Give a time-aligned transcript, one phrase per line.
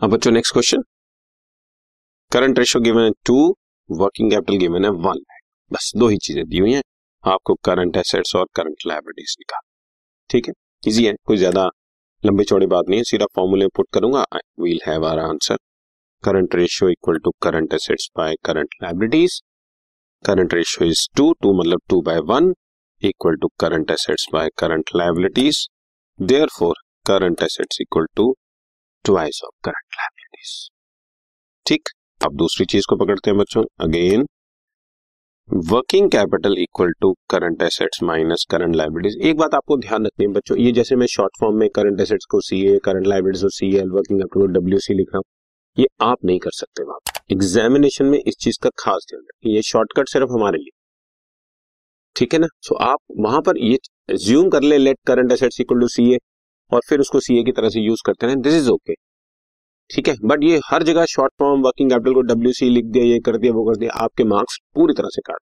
[0.00, 0.82] अब बच्चों next question
[2.32, 3.34] current ratio given है टू
[3.90, 6.82] वर्किंग कैपिटल गिवन है वन लैख बस दो ही चीज़ें दी हुई हैं,
[7.24, 9.60] आपको करंट एसेट्स और करंट लाइबिलिटीज निकाल
[10.30, 10.52] ठीक है?
[10.82, 11.68] इजी है, कोई ज़्यादा
[12.22, 14.24] लंबे चौड़े बात नहीं है, सीधा फॉर्मूले पुट करूँगा
[14.60, 15.56] we'll have our answer
[16.24, 19.40] current ratio equal to current assets by current liabilities
[20.24, 22.52] current ratio is two two मतलब two by one
[23.02, 25.66] equal to current assets by current liabilities
[26.58, 28.34] therefore current assets equal to
[29.04, 30.50] twice of current liabilities
[31.66, 31.88] ठीक,
[32.20, 34.26] अब दूसरी चीज़ को पकड़ते हैं बच्चों again
[35.68, 40.32] working capital equal to current assets minus current liabilities एक बात आपको ध्यान रखनी है
[40.32, 43.48] बच्चों, ये जैसे मैं शॉर्ट फॉर्म में करंट एसेट्स को सी ए करंट लाइबिलिटीज को
[43.50, 45.24] C L working capital W C लिख रहा हूँ,
[45.76, 46.98] ये आप नहीं कर सकते वहाँ
[47.32, 50.70] एग्जामिनेशन में इस चीज़ का खास ध्यान रखें ये शॉर्टकट सिर्फ़ हमारे लिए।
[52.16, 52.46] ठीक है ना?
[52.62, 53.78] सो आप वहाँ पर ये
[54.18, 56.18] ज्यूम कर ले let current assets equal to C A
[56.72, 58.94] और फिर उसको सी ए की तरह से यूज़ करते रहे दिस इज़ ओके
[59.90, 60.14] ठीक है?
[60.24, 63.36] बट ये हर जगह शॉर्ट फॉर्म वर्किंग कैपिटल को डब्ल्यू सी लिख दिया, ये कर
[63.36, 65.38] दिया, वो कर दिया, आपके मार्क्स पूरी तरह से काट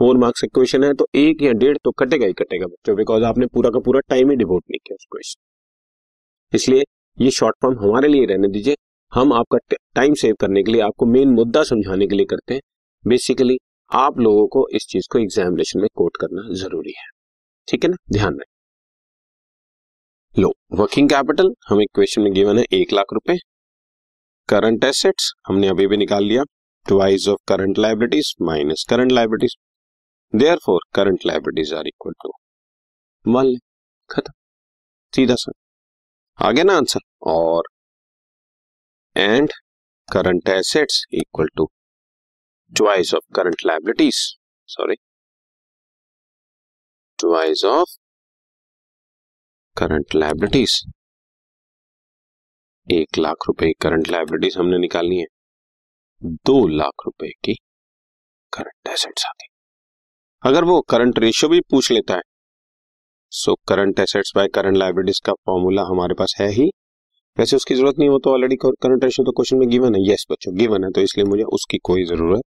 [0.00, 3.46] फोर मार्क्स इक्वेशन है तो एक या डेढ़ तो कटेगा ही कटेगा बच्चों बिकॉज़ आपने
[3.46, 6.84] पूरा का पूरा टाइम ही डिवोट नहीं किया उस क्वेश्चन इसलिए
[7.18, 8.76] ये शॉर्ट फॉर्म हमारे लिए रहने दीजिए।
[9.12, 9.58] हम आपका
[9.94, 12.60] टाइम सेव करने के लिए आपको मेन मुद्दा समझाने के लिए करते हैं।
[13.04, 13.58] बेसिकली
[13.90, 17.06] आप लोगों को इस चीज़ को एग्जामिनेशन में कोट करना ज़रूरी है।
[17.68, 17.96] ठीक है ना?
[18.12, 18.59] ध्यान रखें।
[20.36, 23.36] लो वर्किंग कैपिटल हमें क्वेश्चन में गिवन है एक लाख रुपए।
[24.48, 26.42] करंट एसेट्स हमने अभी भी निकाल लिया।
[26.86, 29.56] Twice of current liabilities minus current liabilities
[30.66, 32.30] therefore current liabilities are equal to
[33.24, 33.54] one
[34.10, 34.32] खत्म।
[35.12, 35.52] सीधा सा।
[36.38, 37.00] आगे ना आंसर
[37.30, 37.68] और
[39.16, 39.52] and
[40.08, 41.70] current assets equal to
[42.72, 44.26] twice of current liabilities
[44.68, 44.96] sorry
[47.18, 47.96] twice of
[49.76, 50.72] current liabilities
[52.86, 55.26] एक लाख रुपए की करंट लाइबिलिटीज हमने निकालनी है।
[56.46, 57.54] दो लाख रुपए की
[58.52, 59.46] करंट एसेट्स आती
[60.42, 62.22] अगर वो करंट रेशियो भी पूछ लेता है
[63.32, 66.70] so current assets by current liabilities का फॉर्मूला हमारे पास है ही।
[67.36, 70.26] वैसे उसकी ज़रूरत नहीं हो तो ऑलरेडी करंट रेशियो तो क्वेश्चन में गिवन है। यस
[70.30, 72.42] बच्चों गिवन है तो इसलिए मुझे उसकी कोई ज़रूरत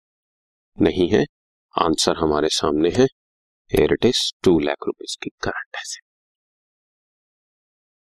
[0.79, 1.25] नहीं है।
[1.75, 3.07] आंसर हमारे सामने है।
[3.71, 6.03] It is two lakh rupees की करंट एसेट